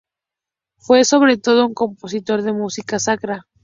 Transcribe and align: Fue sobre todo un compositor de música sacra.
Fue 0.79 1.05
sobre 1.05 1.37
todo 1.37 1.63
un 1.67 1.75
compositor 1.75 2.41
de 2.41 2.53
música 2.53 2.97
sacra. 2.97 3.45